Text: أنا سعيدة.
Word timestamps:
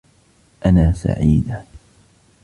أنا 0.65 0.91
سعيدة. 0.93 1.63